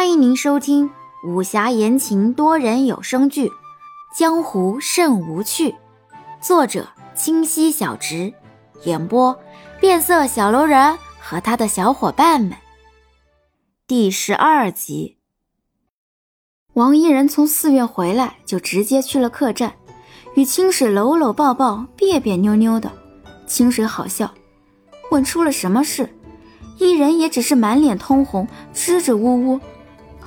[0.00, 0.90] 欢迎您收听
[1.22, 3.48] 武侠言情多人有声剧
[4.16, 5.72] 《江湖甚无趣》，
[6.40, 8.32] 作者清溪小直，
[8.84, 9.38] 演播
[9.78, 12.56] 变色小楼人和他的小伙伴们。
[13.86, 15.18] 第十二集，
[16.72, 19.74] 王一人从寺院回来，就直接去了客栈，
[20.34, 22.90] 与清水搂搂抱抱，别别扭扭的。
[23.46, 24.32] 清水好笑，
[25.10, 26.08] 问出了什么事。
[26.78, 29.60] 一人也只是满脸通红，支支吾吾，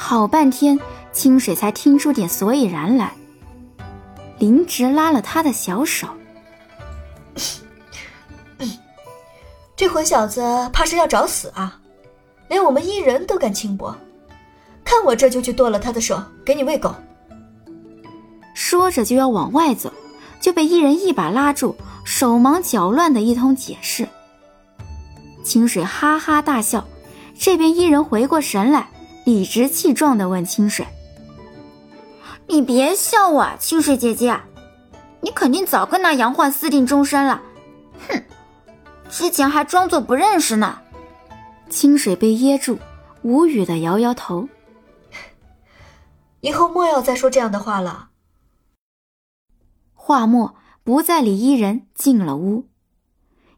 [0.00, 0.78] 好半天，
[1.12, 3.12] 清水才听出点所以然来。
[4.38, 6.06] 林直拉了他的小手，
[9.76, 10.40] 这混小子
[10.72, 11.80] 怕是要找死啊！
[12.48, 13.94] 连我们伊人都敢轻薄，
[14.84, 16.94] 看我这就去剁了他的手，给你喂狗。
[18.54, 19.92] 说着就要往外走，
[20.40, 24.08] 就被伊人一把拉住，手忙脚乱的一通解释。
[25.42, 26.86] 清水哈哈大笑，
[27.36, 28.88] 这边伊人回过神来，
[29.28, 30.86] 理直气壮地问清水
[32.48, 34.40] ：“你别笑我，清水姐姐，
[35.20, 37.42] 你肯定早跟那杨焕私定终身了。
[38.08, 38.22] 哼，
[39.10, 40.80] 之前还装作不认识呢。”
[41.68, 42.78] 清水被噎住，
[43.20, 44.48] 无语地摇摇头
[46.40, 48.08] ：“以后莫要再说这样的话了。”
[49.92, 52.66] 话末，不再理伊人，进了屋。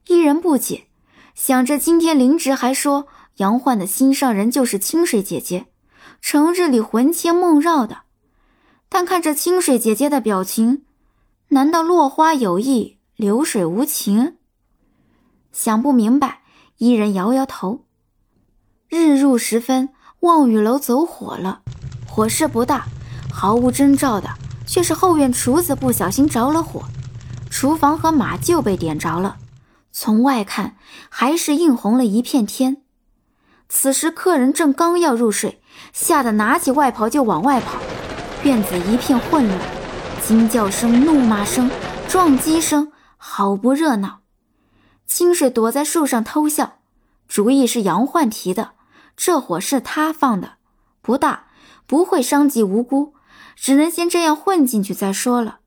[0.09, 0.89] 伊人不解。
[1.37, 3.07] 想着今天林植还说
[3.41, 5.67] 杨焕的心上人就是清水姐姐，
[6.21, 8.03] 成日里魂牵梦绕的，
[8.91, 10.83] 但看着清水姐姐的表情，
[11.49, 14.37] 难道落花有意，流水无情？
[15.53, 16.43] 想不明白，
[16.77, 17.87] 伊人摇摇头。
[18.91, 19.89] 日入时分，
[20.21, 21.63] 望雨楼走火了，
[22.07, 22.85] 火势不大，
[23.33, 24.29] 毫无征兆的，
[24.67, 26.83] 却是后院厨子不小心着了火，
[27.49, 29.39] 厨房和马厩被点着了。
[29.93, 30.77] 从外看，
[31.09, 32.83] 还是映红了一片天。
[33.73, 37.79] 此时客人正刚要入睡，吓得拿起外袍就往外跑，
[38.43, 39.61] 院子一片混乱，
[40.21, 41.71] 惊叫声、怒骂声、
[42.09, 44.23] 撞击声，好不热闹。
[45.07, 46.79] 清水躲在树上偷笑，
[47.29, 48.73] 主意是杨焕提的，
[49.17, 50.55] 这火是他放的，
[51.01, 51.45] 不大，
[51.87, 53.15] 不会伤及无辜，
[53.55, 55.61] 只能先这样混进去再说了。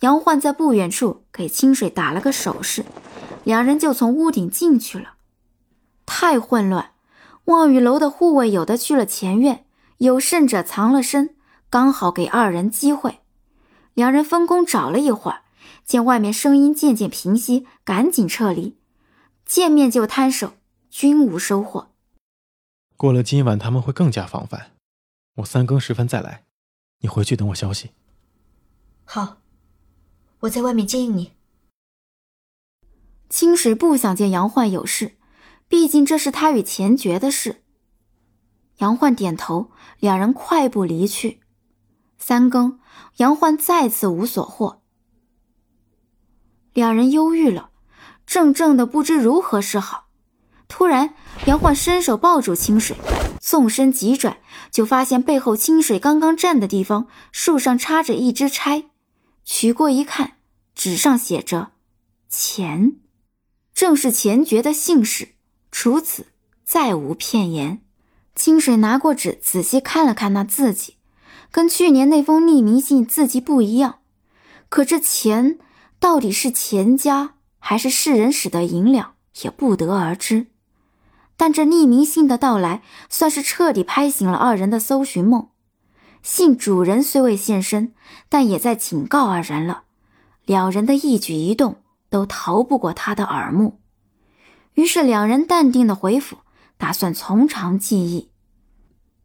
[0.00, 2.84] 杨焕在不远处给清水打了个手势。
[3.44, 5.14] 两人就从屋顶进去了，
[6.04, 6.91] 太混乱。
[7.46, 9.66] 望雨楼的护卫有的去了前院，
[9.98, 11.36] 有甚者藏了身，
[11.68, 13.20] 刚好给二人机会。
[13.94, 15.42] 两人分工找了一会儿，
[15.84, 18.78] 见外面声音渐渐平息，赶紧撤离。
[19.44, 20.54] 见面就摊手，
[20.88, 21.90] 均无收获。
[22.96, 24.70] 过了今晚，他们会更加防范。
[25.36, 26.44] 我三更时分再来，
[27.00, 27.90] 你回去等我消息。
[29.04, 29.38] 好，
[30.40, 31.32] 我在外面接应你。
[33.28, 35.16] 清水不想见杨焕有事，
[35.72, 37.62] 毕竟这是他与钱爵的事。
[38.80, 41.40] 杨焕点头，两人快步离去。
[42.18, 42.78] 三更，
[43.16, 44.82] 杨焕再次无所获，
[46.74, 47.70] 两人忧郁了，
[48.26, 50.08] 怔怔的不知如何是好。
[50.68, 51.14] 突然，
[51.46, 52.94] 杨焕伸手抱住清水，
[53.40, 54.36] 纵身急转，
[54.70, 58.90] 就发现背后清水刚刚站的地方，树上插着一支钗，
[59.42, 60.34] 取过一看，
[60.74, 61.72] 纸上写着
[62.28, 62.96] “钱”。
[63.72, 65.31] 正是钱爵的姓氏，
[65.82, 66.26] 除此
[66.62, 67.82] 再无片言。
[68.36, 70.94] 清水拿过纸，仔细看了看那字迹，
[71.50, 73.96] 跟去年那封匿名信字迹不一样。
[74.68, 75.58] 可这钱
[75.98, 80.46] 到底是钱家还是世人使的银两，也不得而知。
[81.36, 85.48] 但这匿名信的到来，算是彻底拍醒了二人的搜寻梦。
[86.22, 87.92] 信主人虽未现身，
[88.28, 89.82] 但也在警告二人了。
[90.46, 91.78] 两人的一举一动。
[92.08, 93.80] 都逃不过他的耳目，
[94.74, 96.38] 于是两人淡定的回府，
[96.76, 98.30] 打算从长计议。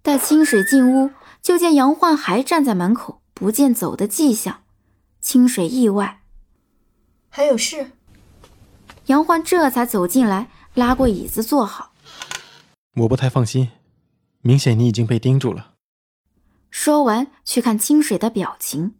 [0.02, 4.64] 待清水进屋，就见杨焕还站在门口，不见走的迹象。
[5.20, 6.22] 清水意外，
[7.30, 7.92] 还有事。
[9.08, 11.94] 杨焕这才走进来，拉过椅子坐好。
[12.96, 13.72] 我不太放心，
[14.42, 15.74] 明显你已经被盯住了。
[16.70, 18.96] 说完，去看清水的表情，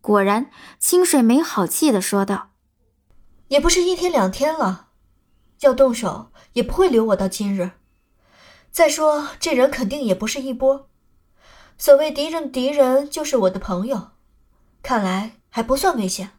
[0.00, 2.50] 果然，清水没好气的说道。
[3.48, 4.87] 也不是一天两天了，
[5.60, 7.70] 要动手也不会留我到今日。
[8.70, 10.88] 再说这人肯定也不是一波，
[11.76, 14.10] 所谓敌人敌人就是我的朋友，
[14.82, 16.30] 看来还不算危险。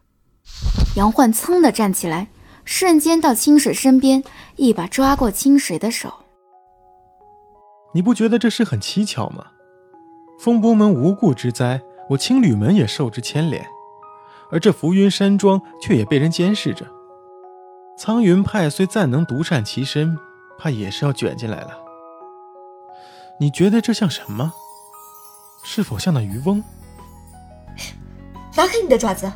[0.96, 2.28] 杨焕噌的站起来，
[2.64, 4.22] 瞬间到清水身边，
[4.56, 6.12] 一把抓过清水的手。
[7.92, 9.48] 你不觉得这事很蹊跷吗？
[10.38, 13.66] 风波门无故之灾，我青旅门也受之牵连，
[14.50, 16.86] 而这浮云山庄却也被人监视着。
[18.02, 20.16] 苍云派虽暂能独善其身，
[20.56, 21.72] 怕也是要卷进来了。
[23.38, 24.54] 你觉得这像什么？
[25.62, 26.64] 是否像那渔翁？
[28.56, 29.30] 拿开你的爪子！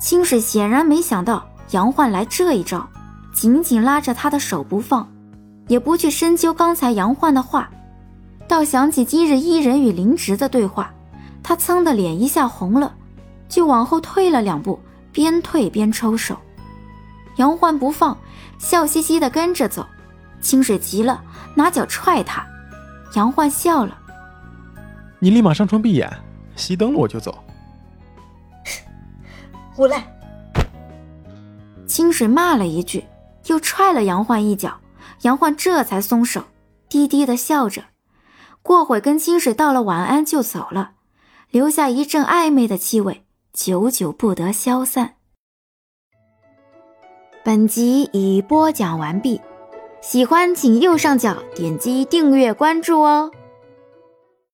[0.00, 2.88] 清水显然没想到杨焕来这一招，
[3.34, 5.12] 紧紧拉着他的手不放，
[5.66, 7.68] 也不去深究刚才杨焕的话，
[8.46, 10.94] 倒想起今日伊人与林植的对话，
[11.42, 12.94] 他噌的脸一下红了，
[13.48, 14.78] 就往后退了两步，
[15.16, 16.36] 边退边抽手。
[17.36, 18.18] 杨焕不放，
[18.58, 19.86] 笑嘻嘻的跟着走。
[20.42, 21.24] 清水急了，
[21.54, 22.46] 拿脚踹他。
[23.14, 23.96] 杨焕笑了
[25.18, 26.12] ：“你立马上床闭眼，
[26.54, 27.42] 熄灯了我就走。”
[29.78, 30.06] 无赖！
[31.86, 33.06] 清水骂了一句，
[33.46, 34.80] 又踹了杨焕一脚。
[35.22, 36.44] 杨焕这才松手，
[36.90, 37.84] 低低的笑着。
[38.60, 40.90] 过会跟清水道了晚安就走了，
[41.50, 43.25] 留下一阵暧昧的气味，
[43.56, 45.14] 久久不得消散。
[47.42, 49.40] 本集已播讲完毕，
[50.02, 53.30] 喜欢请右上角点击订阅关注哦。